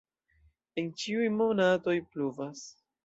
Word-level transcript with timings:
En 0.83 0.89
ĉiuj 1.03 1.27
monatoj 1.41 1.97
pluvas. 2.15 2.65